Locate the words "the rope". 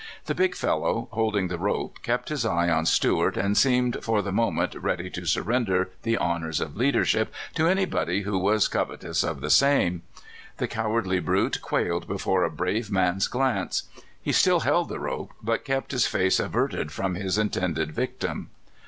1.47-1.99, 14.89-15.33